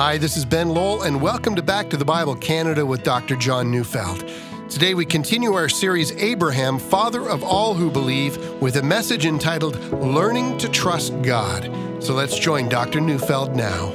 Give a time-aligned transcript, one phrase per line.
[0.00, 3.36] Hi, this is Ben Lowell, and welcome to Back to the Bible Canada with Dr.
[3.36, 4.26] John Neufeld.
[4.70, 9.78] Today we continue our series Abraham, Father of All Who Believe, with a message entitled
[9.92, 11.64] Learning to Trust God.
[12.02, 13.02] So let's join Dr.
[13.02, 13.92] Neufeld now.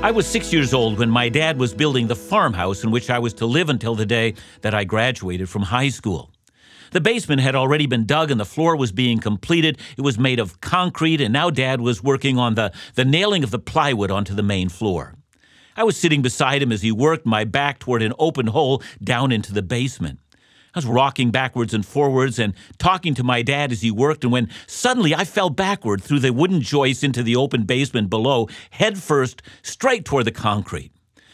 [0.00, 3.18] I was six years old when my dad was building the farmhouse in which I
[3.18, 6.30] was to live until the day that I graduated from high school.
[6.92, 9.76] The basement had already been dug and the floor was being completed.
[9.96, 13.50] It was made of concrete, and now Dad was working on the, the nailing of
[13.50, 15.16] the plywood onto the main floor.
[15.76, 19.32] I was sitting beside him as he worked, my back toward an open hole down
[19.32, 20.20] into the basement.
[20.78, 24.48] Was rocking backwards and forwards and talking to my dad as he worked, and when
[24.68, 29.42] suddenly I fell backward through the wooden joist into the open basement below, head first,
[29.60, 30.92] straight toward the concrete.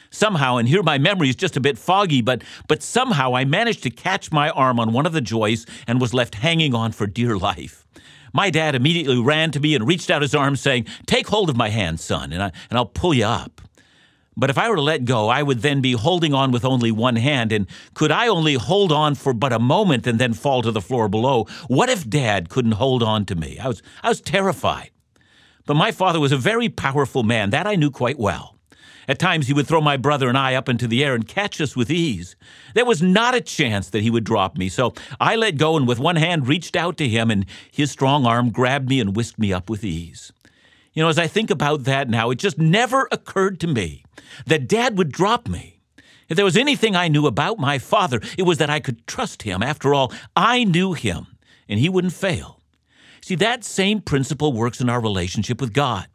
[0.09, 3.83] Somehow, and here my memory is just a bit foggy, but, but somehow I managed
[3.83, 7.07] to catch my arm on one of the joists and was left hanging on for
[7.07, 7.87] dear life.
[8.33, 11.57] My dad immediately ran to me and reached out his arm, saying, Take hold of
[11.59, 13.61] my hand, son, and, I, and I'll pull you up.
[14.37, 16.91] But if I were to let go, I would then be holding on with only
[16.91, 17.53] one hand.
[17.53, 20.81] And could I only hold on for but a moment and then fall to the
[20.81, 21.45] floor below?
[21.69, 23.59] What if Dad couldn't hold on to me?
[23.59, 24.91] I was, I was terrified.
[25.67, 27.51] But my father was a very powerful man.
[27.51, 28.55] That I knew quite well.
[29.07, 31.61] At times, he would throw my brother and I up into the air and catch
[31.61, 32.37] us with ease.
[32.75, 35.87] There was not a chance that he would drop me, so I let go and
[35.87, 39.39] with one hand reached out to him, and his strong arm grabbed me and whisked
[39.39, 40.33] me up with ease.
[40.95, 44.05] You know, as I think about that now, it just never occurred to me
[44.47, 45.81] that Dad would drop me.
[46.29, 49.43] If there was anything I knew about my father, it was that I could trust
[49.43, 49.63] him.
[49.63, 51.27] After all, I knew him,
[51.69, 52.61] and he wouldn't fail.
[53.21, 56.07] See, that same principle works in our relationship with God.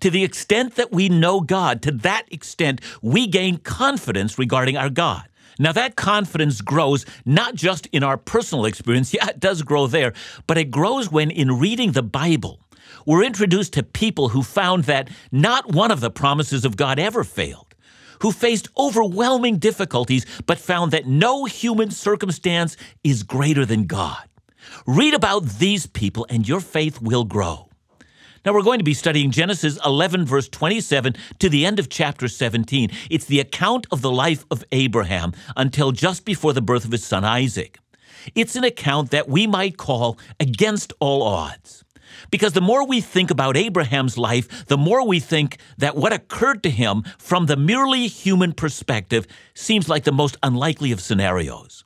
[0.00, 4.90] To the extent that we know God, to that extent, we gain confidence regarding our
[4.90, 5.28] God.
[5.58, 10.12] Now, that confidence grows not just in our personal experience, yeah, it does grow there,
[10.46, 12.60] but it grows when, in reading the Bible,
[13.06, 17.22] we're introduced to people who found that not one of the promises of God ever
[17.22, 17.74] failed,
[18.20, 24.28] who faced overwhelming difficulties but found that no human circumstance is greater than God.
[24.86, 27.68] Read about these people and your faith will grow.
[28.44, 32.28] Now, we're going to be studying Genesis 11, verse 27 to the end of chapter
[32.28, 32.90] 17.
[33.10, 37.04] It's the account of the life of Abraham until just before the birth of his
[37.04, 37.78] son Isaac.
[38.34, 41.84] It's an account that we might call against all odds.
[42.30, 46.62] Because the more we think about Abraham's life, the more we think that what occurred
[46.62, 51.84] to him from the merely human perspective seems like the most unlikely of scenarios.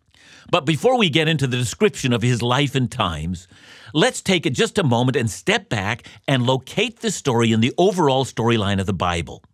[0.51, 3.47] But before we get into the description of his life and times,
[3.95, 8.25] let's take just a moment and step back and locate the story in the overall
[8.25, 9.45] storyline of the Bible.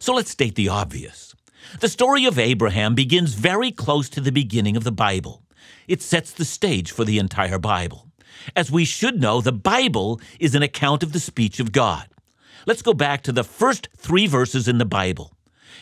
[0.00, 1.34] So let's state the obvious.
[1.80, 5.42] The story of Abraham begins very close to the beginning of the Bible.
[5.88, 8.10] It sets the stage for the entire Bible.
[8.54, 12.08] As we should know, the Bible is an account of the speech of God.
[12.66, 15.36] Let's go back to the first three verses in the Bible.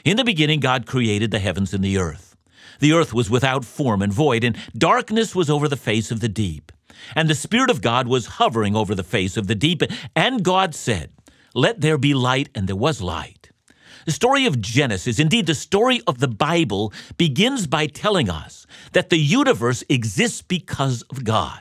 [0.05, 2.37] In the beginning, God created the heavens and the earth.
[2.81, 6.29] The earth was without form and void, and darkness was over the face of the
[6.29, 6.73] deep.
[7.15, 9.83] And the Spirit of God was hovering over the face of the deep.
[10.17, 11.12] And God said,
[11.55, 13.51] Let there be light, and there was light.
[14.05, 19.11] The story of Genesis, indeed the story of the Bible, begins by telling us that
[19.11, 21.61] the universe exists because of God.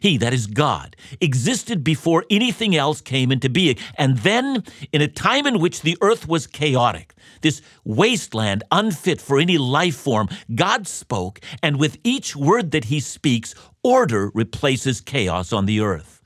[0.00, 3.76] He, that is God, existed before anything else came into being.
[3.96, 9.38] And then, in a time in which the earth was chaotic, this wasteland unfit for
[9.38, 15.52] any life form, God spoke, and with each word that he speaks, order replaces chaos
[15.52, 16.22] on the earth.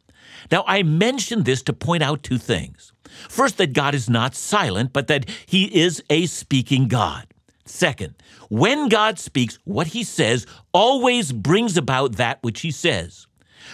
[0.50, 2.92] Now, I mention this to point out two things.
[3.28, 7.26] First, that God is not silent, but that he is a speaking God.
[7.64, 8.14] Second,
[8.48, 13.26] when God speaks, what he says always brings about that which he says.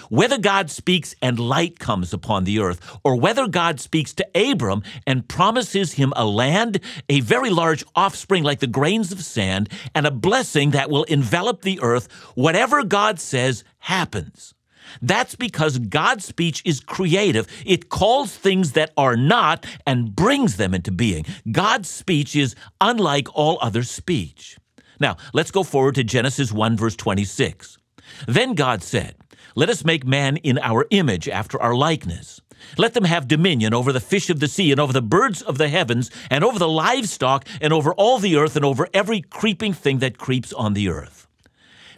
[0.08, 4.82] Whether God speaks and light comes upon the earth, or whether God speaks to Abram
[5.06, 10.06] and promises him a land, a very large offspring like the grains of sand, and
[10.06, 14.54] a blessing that will envelop the earth, whatever God says happens.
[15.02, 17.46] That's because God's speech is creative.
[17.66, 21.26] It calls things that are not and brings them into being.
[21.50, 24.58] God's speech is unlike all other speech.
[25.00, 27.78] Now, let's go forward to Genesis 1, verse 26.
[28.26, 29.14] Then God said,
[29.54, 32.40] let us make man in our image after our likeness.
[32.76, 35.58] Let them have dominion over the fish of the sea and over the birds of
[35.58, 39.72] the heavens and over the livestock and over all the earth and over every creeping
[39.72, 41.26] thing that creeps on the earth.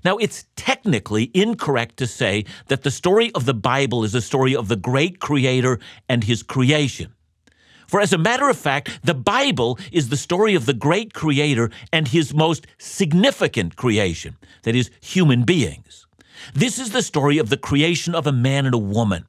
[0.04, 4.56] Now, it's technically incorrect to say that the story of the Bible is a story
[4.56, 7.12] of the great creator and his creation.
[7.86, 11.70] For as a matter of fact, the Bible is the story of the great creator
[11.92, 15.99] and his most significant creation, that is, human beings.
[16.54, 19.26] This is the story of the creation of a man and a woman.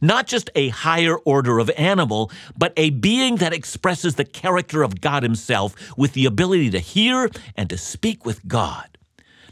[0.00, 5.00] Not just a higher order of animal, but a being that expresses the character of
[5.00, 8.92] God Himself with the ability to hear and to speak with God.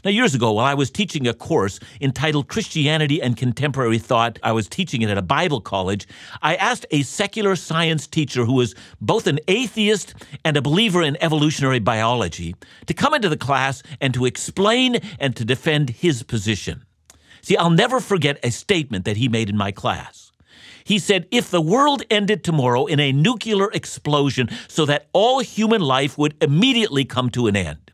[0.03, 4.51] Now, years ago, while I was teaching a course entitled Christianity and Contemporary Thought, I
[4.51, 6.07] was teaching it at a Bible college,
[6.41, 11.21] I asked a secular science teacher who was both an atheist and a believer in
[11.21, 12.55] evolutionary biology
[12.87, 16.83] to come into the class and to explain and to defend his position.
[17.41, 20.31] See, I'll never forget a statement that he made in my class.
[20.83, 25.81] He said, if the world ended tomorrow in a nuclear explosion so that all human
[25.81, 27.91] life would immediately come to an end,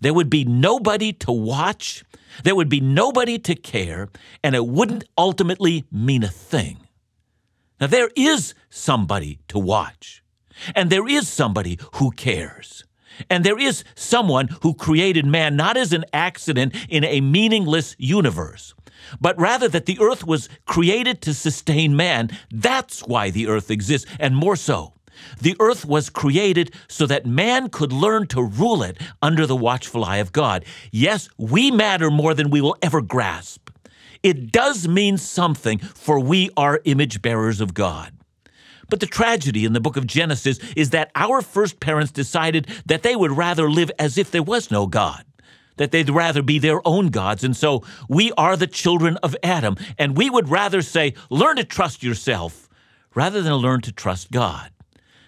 [0.00, 2.04] there would be nobody to watch,
[2.44, 4.08] there would be nobody to care,
[4.42, 6.78] and it wouldn't ultimately mean a thing.
[7.80, 10.22] Now, there is somebody to watch,
[10.74, 12.84] and there is somebody who cares.
[13.28, 18.74] And there is someone who created man not as an accident in a meaningless universe,
[19.20, 22.30] but rather that the earth was created to sustain man.
[22.50, 24.94] That's why the earth exists, and more so.
[25.40, 30.04] The earth was created so that man could learn to rule it under the watchful
[30.04, 30.64] eye of God.
[30.90, 33.70] Yes, we matter more than we will ever grasp.
[34.22, 38.12] It does mean something, for we are image bearers of God.
[38.90, 43.02] But the tragedy in the book of Genesis is that our first parents decided that
[43.02, 45.24] they would rather live as if there was no God,
[45.80, 47.42] that they'd rather be their own gods.
[47.42, 51.64] And so we are the children of Adam, and we would rather say, learn to
[51.64, 52.68] trust yourself
[53.14, 54.70] rather than learn to trust God.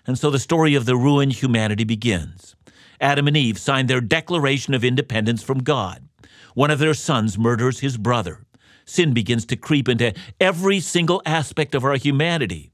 [0.06, 2.54] And so the story of the ruined humanity begins.
[3.00, 6.06] Adam and Eve signed their declaration of independence from God.
[6.54, 8.44] One of their sons murders his brother.
[8.84, 12.71] Sin begins to creep into every single aspect of our humanity.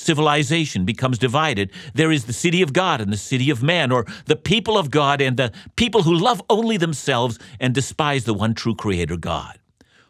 [0.00, 1.70] Civilization becomes divided.
[1.92, 4.90] There is the city of God and the city of man, or the people of
[4.90, 9.58] God and the people who love only themselves and despise the one true Creator God.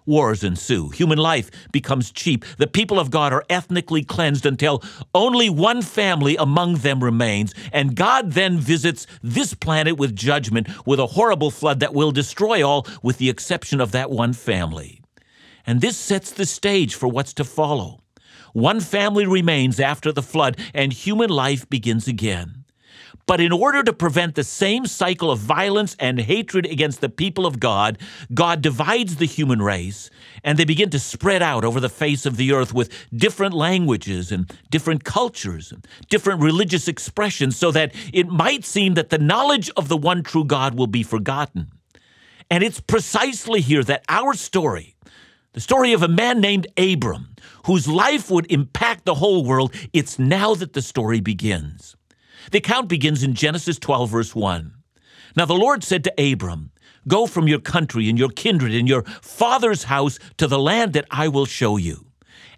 [0.07, 0.91] Wars ensue.
[0.91, 2.45] Human life becomes cheap.
[2.57, 4.83] The people of God are ethnically cleansed until
[5.13, 7.53] only one family among them remains.
[7.73, 12.67] And God then visits this planet with judgment, with a horrible flood that will destroy
[12.67, 15.03] all, with the exception of that one family.
[15.67, 18.00] And this sets the stage for what's to follow.
[18.53, 22.61] One family remains after the flood, and human life begins again.
[23.27, 27.47] But in order to prevent the same cycle of violence and hatred against the people
[27.47, 27.97] of God,
[28.35, 30.11] God divides the human race
[30.43, 34.33] and they begin to spread out over the face of the earth with different languages
[34.33, 39.71] and different cultures and different religious expressions so that it might seem that the knowledge
[39.77, 41.71] of the one true God will be forgotten.
[42.51, 44.97] And it's precisely here that our story,
[45.53, 47.35] the story of a man named Abram,
[47.67, 51.97] whose life would impact the whole world, it's now that the story begins.
[52.53, 54.73] The account begins in Genesis 12, verse 1.
[55.37, 56.71] Now the Lord said to Abram,
[57.09, 61.07] Go from your country and your kindred and your father's house to the land that
[61.11, 62.07] I will show you.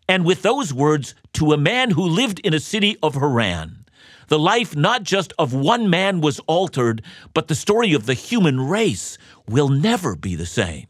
[0.08, 3.84] And with those words, to a man who lived in a city of Haran.
[4.28, 7.02] The life not just of one man was altered,
[7.34, 9.18] but the story of the human race
[9.48, 10.86] will never be the same.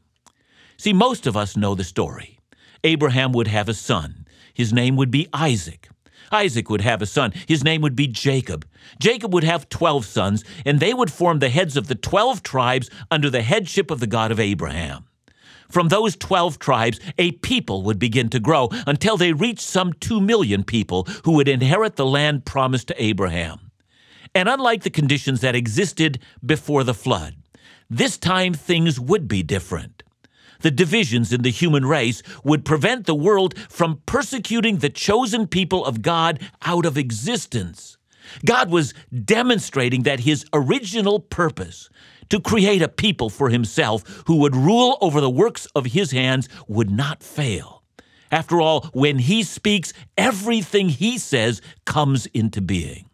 [0.77, 2.39] See, most of us know the story.
[2.85, 4.27] Abraham would have a son.
[4.55, 5.89] His name would be Isaac.
[6.33, 7.33] Isaac would have a son.
[7.47, 8.67] His name would be Jacob.
[8.99, 12.91] Jacob would have 12 sons, and they would form the heads of the 12 tribes
[13.11, 15.05] under the headship of the God of Abraham.
[15.71, 20.21] From those 12 tribes, a people would begin to grow until they reached some 2
[20.21, 23.71] million people who would inherit the land promised to Abraham.
[24.35, 27.37] And unlike the conditions that existed before the flood,
[27.89, 30.03] this time things would be different
[30.63, 35.85] the divisions in the human race would prevent the world from persecuting the chosen people
[35.85, 37.97] of God out of existence.
[38.45, 41.91] God was demonstrating that his original purpose
[42.31, 46.49] to create a people for himself who would rule over the works of his hands
[46.67, 47.83] would not fail.
[48.31, 53.11] After all, when he speaks, everything he says comes into being.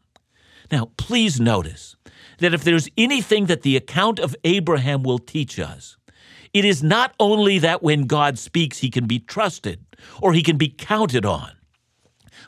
[0.71, 1.97] Now, please notice
[2.38, 5.98] that if there's anything that the account of Abraham will teach us,
[6.55, 9.85] it is not only that when God speaks, he can be trusted
[10.21, 11.52] or he can be counted on,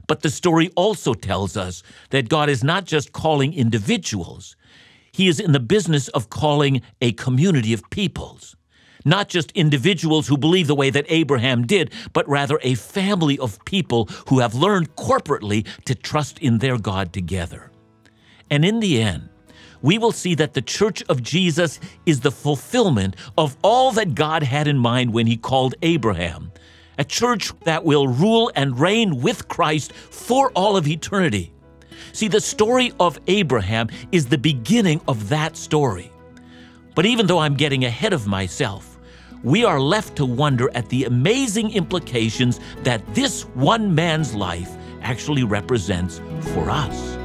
[0.07, 4.57] but the story also tells us that God is not just calling individuals,
[5.12, 8.57] he is in the business of calling a community of peoples.
[9.04, 13.64] Not just individuals who believe the way that Abraham did, but rather a family of
[13.64, 17.71] people who have learned corporately to trust in their God together.
[18.50, 19.30] And in the end,
[19.82, 24.42] we will see that the church of Jesus is the fulfillment of all that God
[24.42, 26.52] had in mind when he called Abraham.
[26.99, 31.52] A church that will rule and reign with Christ for all of eternity.
[32.12, 36.10] See, the story of Abraham is the beginning of that story.
[36.94, 38.99] But even though I'm getting ahead of myself,
[39.42, 44.70] we are left to wonder at the amazing implications that this one man's life
[45.00, 46.20] actually represents
[46.52, 47.20] for us.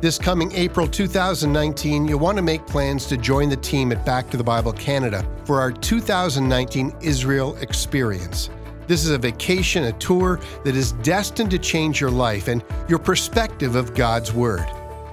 [0.00, 4.30] This coming April 2019, you'll want to make plans to join the team at Back
[4.30, 8.48] to the Bible Canada for our 2019 Israel Experience.
[8.86, 13.00] This is a vacation, a tour that is destined to change your life and your
[13.00, 14.68] perspective of God's Word.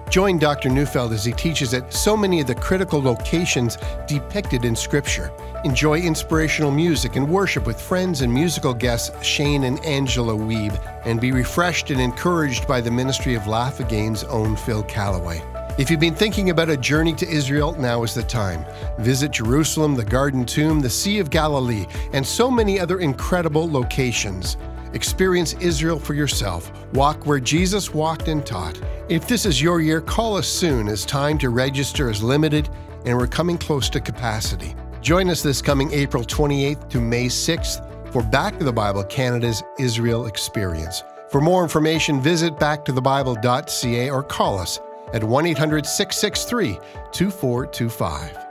[0.10, 0.70] Join Dr.
[0.70, 5.32] Neufeld as he teaches at so many of the critical locations depicted in Scripture.
[5.66, 11.20] Enjoy inspirational music and worship with friends and musical guests Shane and Angela Weeb, and
[11.20, 15.42] be refreshed and encouraged by the ministry of Laugh Again's own Phil Callaway.
[15.78, 18.64] If you've been thinking about a journey to Israel, now is the time.
[19.00, 24.56] Visit Jerusalem, the Garden Tomb, the Sea of Galilee, and so many other incredible locations.
[24.96, 26.72] Experience Israel for yourself.
[26.94, 28.80] Walk where Jesus walked and taught.
[29.10, 32.70] If this is your year, call us soon as time to register is limited
[33.06, 34.74] and we're coming close to capacity.
[35.02, 39.62] Join us this coming April 28th to May 6th for Back to the Bible Canada's
[39.78, 41.04] Israel Experience.
[41.30, 44.80] For more information, visit backtothebible.ca or call us
[45.14, 46.80] at 1 800 663
[47.12, 48.45] 2425.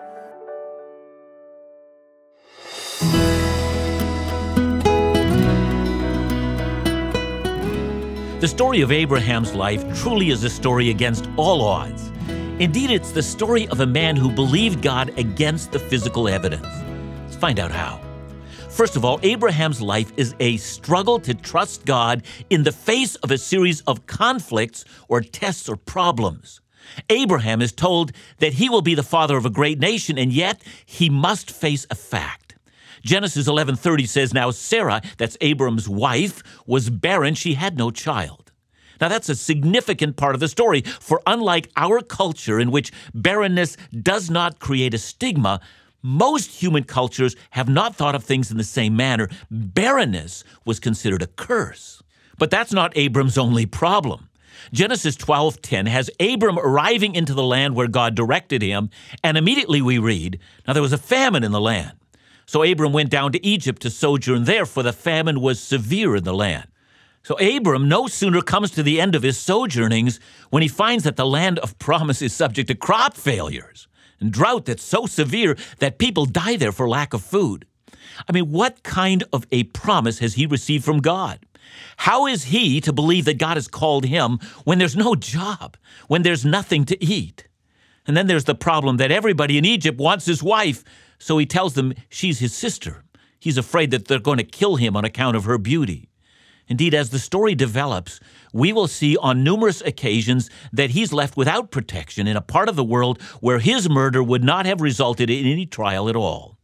[8.44, 12.10] The story of Abraham's life truly is a story against all odds.
[12.58, 16.66] Indeed, it's the story of a man who believed God against the physical evidence.
[17.22, 18.02] Let's find out how.
[18.68, 23.30] First of all, Abraham's life is a struggle to trust God in the face of
[23.30, 26.60] a series of conflicts or tests or problems.
[27.08, 30.60] Abraham is told that he will be the father of a great nation, and yet
[30.84, 32.43] he must face a fact.
[33.04, 38.50] Genesis 11:30 says, "Now Sarah, that's Abram's wife, was barren; she had no child."
[39.00, 43.76] Now that's a significant part of the story, for unlike our culture in which barrenness
[43.92, 45.60] does not create a stigma,
[46.02, 49.28] most human cultures have not thought of things in the same manner.
[49.50, 52.02] Barrenness was considered a curse.
[52.38, 54.28] But that's not Abram's only problem.
[54.72, 58.90] Genesis 12:10 has Abram arriving into the land where God directed him,
[59.22, 61.92] and immediately we read, now there was a famine in the land.
[62.46, 66.24] So Abram went down to Egypt to sojourn there, for the famine was severe in
[66.24, 66.68] the land.
[67.22, 70.20] So Abram no sooner comes to the end of his sojournings
[70.50, 73.88] when he finds that the land of promise is subject to crop failures
[74.20, 77.66] and drought that's so severe that people die there for lack of food.
[78.28, 81.40] I mean, what kind of a promise has he received from God?
[81.96, 85.76] How is he to believe that God has called him when there's no job,
[86.08, 87.48] when there's nothing to eat?
[88.06, 90.84] And then there's the problem that everybody in Egypt wants his wife,
[91.18, 93.04] so he tells them she's his sister.
[93.38, 96.08] He's afraid that they're going to kill him on account of her beauty.
[96.66, 98.20] Indeed, as the story develops,
[98.52, 102.76] we will see on numerous occasions that he's left without protection in a part of
[102.76, 106.56] the world where his murder would not have resulted in any trial at all.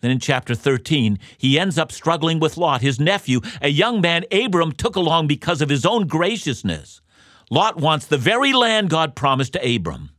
[0.00, 4.24] Then in chapter 13, he ends up struggling with Lot, his nephew, a young man
[4.30, 7.00] Abram took along because of his own graciousness.
[7.50, 10.10] Lot wants the very land God promised to Abram.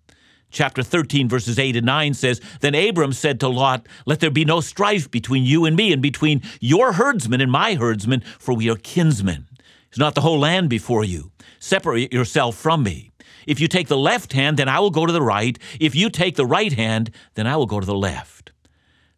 [0.50, 4.46] Chapter 13, verses 8 and 9 says Then Abram said to Lot, Let there be
[4.46, 8.70] no strife between you and me, and between your herdsmen and my herdsmen, for we
[8.70, 9.48] are kinsmen.
[9.92, 11.32] Is not the whole land before you?
[11.60, 13.12] Separate yourself from me.
[13.46, 15.58] If you take the left hand, then I will go to the right.
[15.80, 18.52] If you take the right hand, then I will go to the left.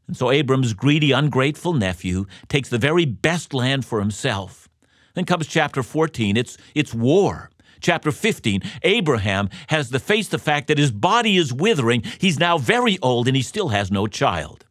[0.07, 4.67] And so Abram's greedy, ungrateful nephew takes the very best land for himself.
[5.13, 6.38] Then comes chapter 14.
[6.38, 7.50] It's, it's war.
[7.81, 12.03] Chapter 15, Abraham has to face the fact that his body is withering.
[12.19, 14.65] He's now very old and he still has no child.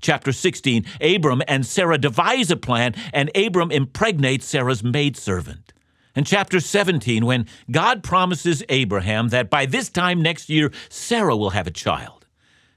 [0.00, 5.72] Chapter 16, Abram and Sarah devise a plan, and Abram impregnates Sarah's maidservant.
[6.14, 11.50] And chapter 17, when God promises Abraham that by this time next year, Sarah will
[11.50, 12.26] have a child.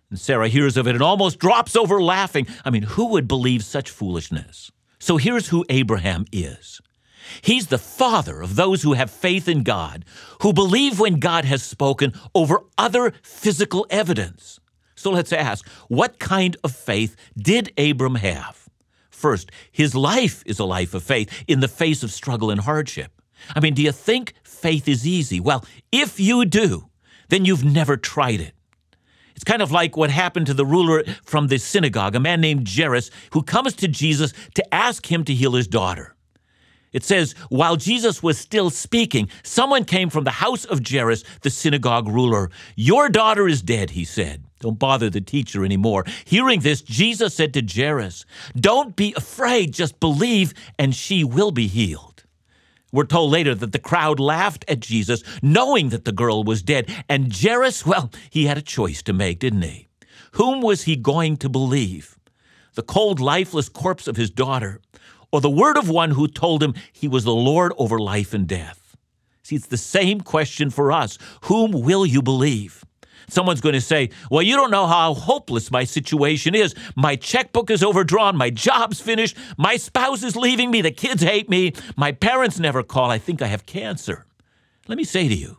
[0.10, 2.48] And Sarah hears of it and almost drops over laughing.
[2.64, 4.72] I mean, who would believe such foolishness?
[5.00, 6.80] So here's who Abraham is
[7.42, 10.06] He's the father of those who have faith in God,
[10.42, 14.60] who believe when God has spoken over other physical evidence.
[14.96, 18.70] So let's ask what kind of faith did Abram have?
[19.10, 23.12] First, his life is a life of faith in the face of struggle and hardship.
[23.56, 25.40] I mean, do you think faith is easy?
[25.40, 26.90] Well, if you do,
[27.30, 28.54] then you've never tried it.
[29.36, 32.70] It's kind of like what happened to the ruler from the synagogue, a man named
[32.70, 36.15] Jairus, who comes to Jesus to ask him to heal his daughter.
[36.96, 41.50] It says, while Jesus was still speaking, someone came from the house of Jairus, the
[41.50, 42.50] synagogue ruler.
[42.78, 44.46] Your daughter is dead, he said.
[44.62, 46.06] Don't bother the teacher anymore.
[46.24, 48.26] Hearing this, Jesus said to Jairus,
[48.58, 52.24] Don't be afraid, just believe, and she will be healed.
[52.94, 56.90] We're told later that the crowd laughed at Jesus, knowing that the girl was dead.
[57.10, 59.90] And Jairus, well, he had a choice to make, didn't he?
[60.36, 62.18] Whom was he going to believe?
[62.76, 64.80] The cold, lifeless corpse of his daughter,
[65.36, 68.48] or the word of one who told him he was the Lord over life and
[68.48, 68.96] death?
[69.44, 71.18] See, it's the same question for us.
[71.42, 72.86] Whom will you believe?
[73.28, 76.74] Someone's going to say, Well, you don't know how hopeless my situation is.
[76.96, 78.38] My checkbook is overdrawn.
[78.38, 79.36] My job's finished.
[79.58, 80.82] My spouse is leaving me.
[80.82, 81.74] The kids hate me.
[81.98, 83.12] My parents never call.
[83.12, 84.26] I think I have cancer.
[84.88, 85.58] Let me say to you,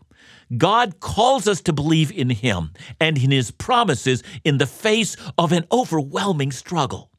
[0.57, 5.53] God calls us to believe in Him and in His promises in the face of
[5.53, 7.11] an overwhelming struggle.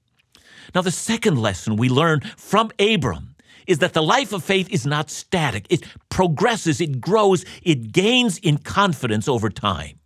[0.74, 3.36] Now, the second lesson we learn from Abram
[3.68, 5.68] is that the life of faith is not static.
[5.70, 10.00] It progresses, it grows, it gains in confidence over time.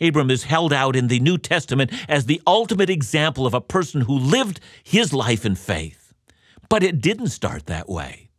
[0.00, 4.02] Abram is held out in the New Testament as the ultimate example of a person
[4.02, 6.14] who lived his life in faith.
[6.68, 8.30] But it didn't start that way.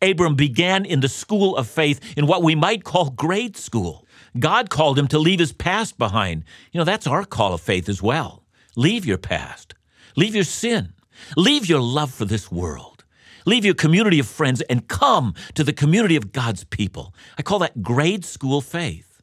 [0.00, 4.06] Abram began in the school of faith in what we might call grade school.
[4.38, 6.44] God called him to leave his past behind.
[6.70, 8.44] You know, that's our call of faith as well.
[8.76, 9.74] Leave your past,
[10.14, 10.92] leave your sin,
[11.36, 13.04] leave your love for this world,
[13.46, 17.14] leave your community of friends, and come to the community of God's people.
[17.36, 19.22] I call that grade school faith.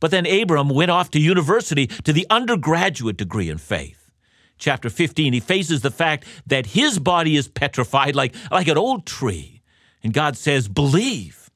[0.00, 4.10] But then Abram went off to university to the undergraduate degree in faith.
[4.58, 9.06] Chapter 15, he faces the fact that his body is petrified like, like an old
[9.06, 9.62] tree.
[10.02, 11.47] And God says, Believe.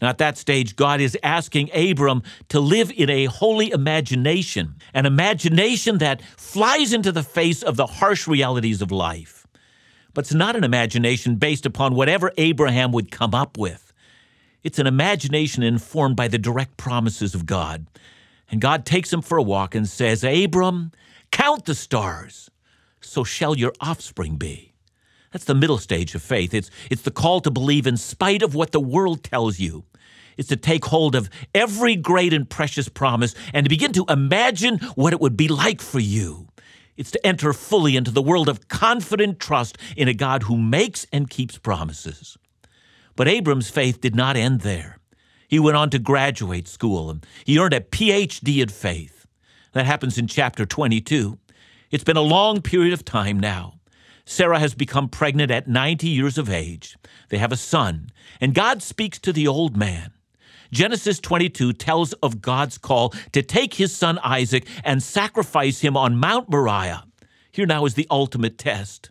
[0.00, 5.06] Now, at that stage, God is asking Abram to live in a holy imagination, an
[5.06, 9.46] imagination that flies into the face of the harsh realities of life.
[10.12, 13.92] But it's not an imagination based upon whatever Abraham would come up with.
[14.62, 17.86] It's an imagination informed by the direct promises of God.
[18.50, 20.92] And God takes him for a walk and says, Abram,
[21.30, 22.50] count the stars,
[23.00, 24.72] so shall your offspring be.
[25.36, 26.54] That's the middle stage of faith.
[26.54, 29.84] It's, it's the call to believe in spite of what the world tells you.
[30.38, 34.78] It's to take hold of every great and precious promise and to begin to imagine
[34.94, 36.48] what it would be like for you.
[36.96, 41.06] It's to enter fully into the world of confident trust in a God who makes
[41.12, 42.38] and keeps promises.
[43.14, 45.00] But Abram's faith did not end there.
[45.48, 49.26] He went on to graduate school and he earned a PhD in faith.
[49.74, 51.38] That happens in chapter 22.
[51.90, 53.75] It's been a long period of time now.
[54.28, 56.98] Sarah has become pregnant at 90 years of age.
[57.28, 58.10] They have a son,
[58.40, 60.10] and God speaks to the old man.
[60.72, 66.16] Genesis 22 tells of God's call to take his son Isaac and sacrifice him on
[66.16, 67.04] Mount Moriah.
[67.52, 69.10] Here now is the ultimate test.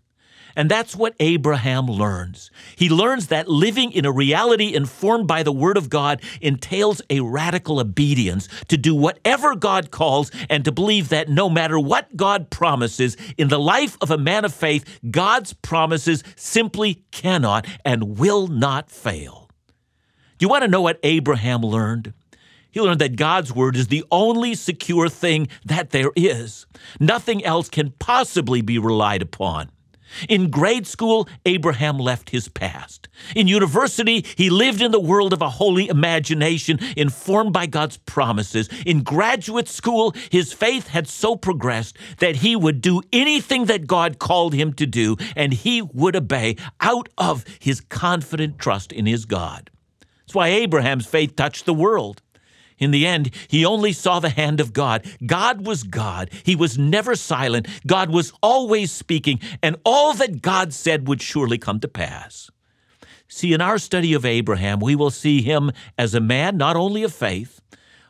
[0.56, 2.50] And that's what Abraham learns.
[2.76, 7.20] He learns that living in a reality informed by the Word of God entails a
[7.20, 12.50] radical obedience to do whatever God calls and to believe that no matter what God
[12.50, 18.48] promises, in the life of a man of faith, God's promises simply cannot and will
[18.48, 19.50] not fail.
[20.38, 22.14] Do you want to know what Abraham learned?
[22.72, 26.66] He learned that God's word is the only secure thing that there is.
[27.00, 29.70] Nothing else can possibly be relied upon.
[30.30, 33.08] In grade school, Abraham left his past.
[33.36, 38.70] In university, he lived in the world of a holy imagination informed by God's promises.
[38.86, 44.20] In graduate school, his faith had so progressed that he would do anything that God
[44.20, 49.26] called him to do, and he would obey out of his confident trust in his
[49.26, 49.70] God.
[50.00, 52.22] That's why Abraham's faith touched the world.
[52.78, 55.06] In the end, he only saw the hand of God.
[55.26, 56.30] God was God.
[56.44, 57.68] He was never silent.
[57.88, 62.50] God was always speaking, and all that God said would surely come to pass.
[63.28, 67.04] See, in our study of Abraham, we will see him as a man not only
[67.04, 67.62] of faith,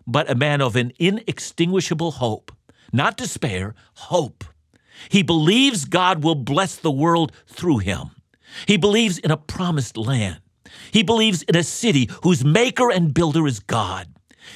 [0.05, 2.51] but a man of an inextinguishable hope.
[2.91, 4.43] Not despair, hope.
[5.09, 8.11] He believes God will bless the world through him.
[8.67, 10.39] He believes in a promised land.
[10.91, 14.07] He believes in a city whose maker and builder is God.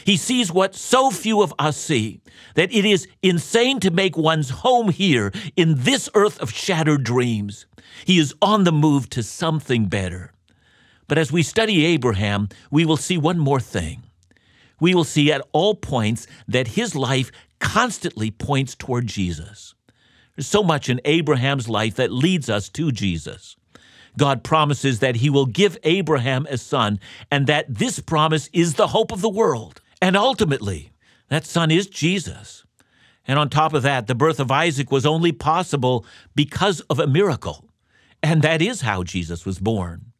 [0.05, 2.21] He sees what so few of us see
[2.55, 7.65] that it is insane to make one's home here in this earth of shattered dreams.
[8.05, 10.31] He is on the move to something better.
[11.07, 14.03] But as we study Abraham, we will see one more thing.
[14.79, 19.73] We will see at all points that his life constantly points toward Jesus.
[20.35, 23.57] There's so much in Abraham's life that leads us to Jesus.
[24.17, 28.87] God promises that he will give Abraham a son, and that this promise is the
[28.87, 29.81] hope of the world.
[30.01, 30.91] And ultimately,
[31.29, 32.65] that son is Jesus.
[33.27, 37.07] And on top of that, the birth of Isaac was only possible because of a
[37.07, 37.69] miracle.
[38.23, 40.13] And that is how Jesus was born.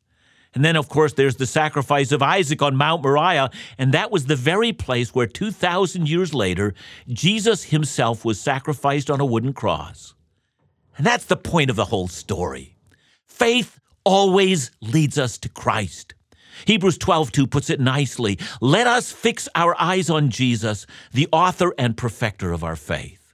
[0.54, 4.25] And then, of course, there's the sacrifice of Isaac on Mount Moriah, and that was
[4.25, 6.73] the very place where 2,000 years later,
[7.08, 10.15] Jesus himself was sacrificed on a wooden cross.
[10.97, 12.75] And that's the point of the whole story.
[13.39, 16.13] Faith always leads us to Christ.
[16.65, 18.38] Hebrews 12:2 puts it nicely.
[18.60, 23.34] Let us fix our eyes on Jesus, the author and perfecter of our faith.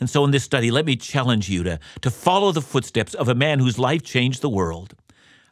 [0.00, 3.28] And so in this study, let me challenge you to, to follow the footsteps of
[3.28, 4.94] a man whose life changed the world.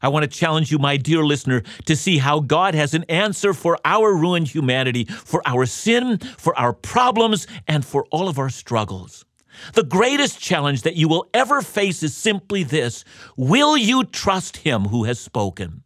[0.02, 3.54] I want to challenge you, my dear listener, to see how God has an answer
[3.54, 8.50] for our ruined humanity, for our sin, for our problems, and for all of our
[8.50, 9.24] struggles.
[9.74, 13.04] The greatest challenge that you will ever face is simply this
[13.36, 15.82] Will you trust Him who has spoken?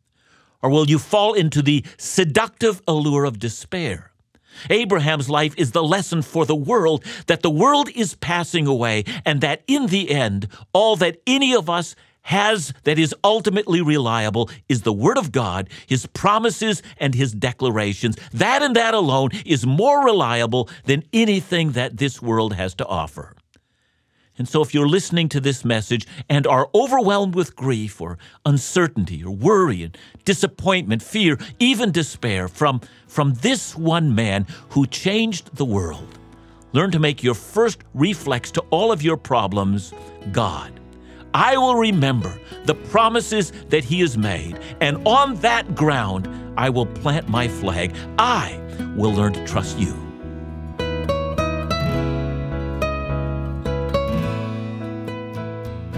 [0.63, 4.13] Or will you fall into the seductive allure of despair?
[4.71, 9.41] Abraham's life is the lesson for the world that the world is passing away and
[9.41, 14.83] that in the end, all that any of us has that is ultimately reliable is
[14.83, 18.17] the Word of God, His promises, and His declarations.
[18.33, 23.35] That and that alone is more reliable than anything that this world has to offer.
[24.39, 28.17] And so, if you're listening to this message and are overwhelmed with grief or
[28.47, 35.55] uncertainty or worry and disappointment, fear, even despair from, from this one man who changed
[35.57, 36.19] the world,
[36.73, 39.93] learn to make your first reflex to all of your problems
[40.33, 40.81] God.
[41.35, 46.87] I will remember the promises that He has made, and on that ground I will
[46.87, 47.95] plant my flag.
[48.19, 48.59] I
[48.97, 50.12] will learn to trust you.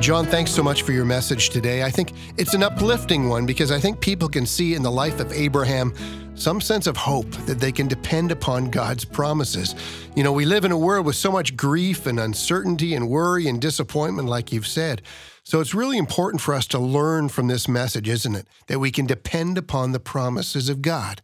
[0.05, 1.83] John, thanks so much for your message today.
[1.83, 5.19] I think it's an uplifting one because I think people can see in the life
[5.19, 5.95] of Abraham
[6.35, 9.75] some sense of hope that they can depend upon God's promises.
[10.15, 13.49] You know, we live in a world with so much grief and uncertainty and worry
[13.49, 15.01] and disappointment, like you've said.
[15.43, 18.47] So it's really important for us to learn from this message, isn't it?
[18.67, 21.23] That we can depend upon the promises of God.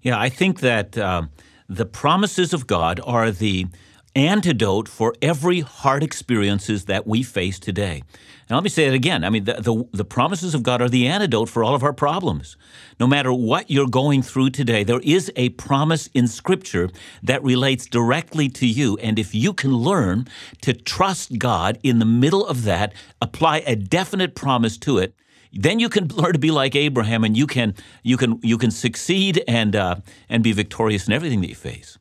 [0.00, 1.22] Yeah, I think that uh,
[1.68, 3.66] the promises of God are the
[4.16, 8.02] antidote for every hard experiences that we face today.
[8.48, 9.24] Now, let me say it again.
[9.24, 11.92] I mean, the, the, the, promises of God are the antidote for all of our
[11.92, 12.56] problems.
[12.98, 16.88] No matter what you're going through today, there is a promise in Scripture
[17.22, 18.96] that relates directly to you.
[18.98, 20.28] And if you can learn
[20.62, 25.14] to trust God in the middle of that, apply a definite promise to it,
[25.52, 28.70] then you can learn to be like Abraham, and you can you can you can
[28.70, 29.96] succeed and uh,
[30.28, 31.98] and be victorious in everything that you face.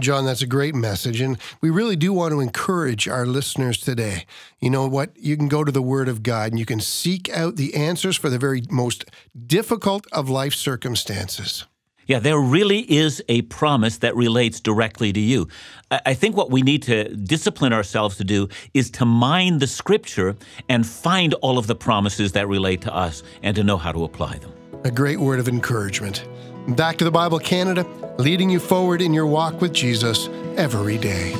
[0.00, 1.20] John, that's a great message.
[1.20, 4.26] And we really do want to encourage our listeners today.
[4.60, 5.16] You know what?
[5.16, 8.16] You can go to the Word of God and you can seek out the answers
[8.16, 9.04] for the very most
[9.46, 11.66] difficult of life circumstances.
[12.06, 15.46] Yeah, there really is a promise that relates directly to you.
[15.92, 20.36] I think what we need to discipline ourselves to do is to mine the scripture
[20.68, 24.02] and find all of the promises that relate to us and to know how to
[24.02, 24.52] apply them.
[24.82, 26.26] A great word of encouragement.
[26.68, 27.86] Back to the Bible Canada,
[28.18, 31.34] leading you forward in your walk with Jesus every day.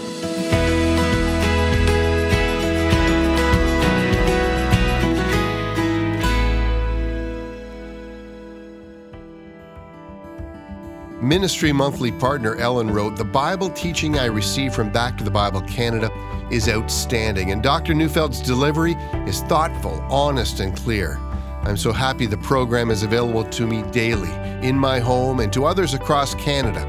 [11.22, 15.62] Ministry Monthly partner Ellen wrote The Bible teaching I receive from Back to the Bible
[15.62, 16.10] Canada
[16.50, 17.94] is outstanding, and Dr.
[17.94, 18.92] Neufeld's delivery
[19.26, 21.18] is thoughtful, honest, and clear.
[21.66, 24.30] I'm so happy the program is available to me daily
[24.66, 26.86] in my home and to others across Canada.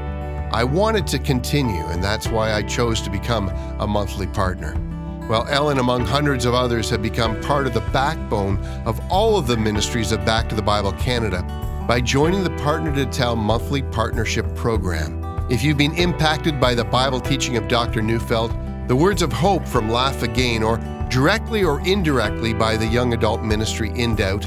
[0.52, 3.48] I wanted to continue, and that's why I chose to become
[3.80, 4.76] a monthly partner.
[5.30, 9.46] Well, Ellen, among hundreds of others, have become part of the backbone of all of
[9.46, 11.42] the ministries of Back to the Bible Canada
[11.88, 15.22] by joining the Partner to Tell monthly partnership program.
[15.50, 18.02] If you've been impacted by the Bible teaching of Dr.
[18.02, 18.54] Neufeld,
[18.88, 20.76] the words of hope from Laugh Again, or
[21.08, 24.46] directly or indirectly by the young adult ministry In Doubt,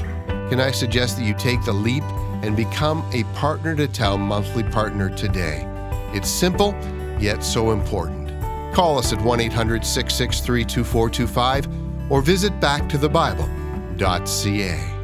[0.50, 2.02] can I suggest that you take the leap
[2.42, 5.64] and become a Partner to Tell monthly partner today?
[6.12, 6.74] It's simple,
[7.20, 8.28] yet so important.
[8.74, 14.99] Call us at 1 800 663 2425 or visit backtothebible.ca.